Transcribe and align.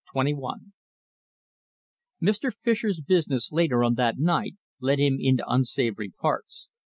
CHAPTER 0.15 0.31
XXI 0.33 0.53
Mr. 2.23 2.51
Fischer's 2.51 3.01
business 3.01 3.51
later 3.51 3.83
on 3.83 3.93
that 3.93 4.17
night 4.17 4.55
led 4.79 4.97
him 4.97 5.17
into 5.19 5.47
unsavoury 5.47 6.09
parts. 6.09 6.69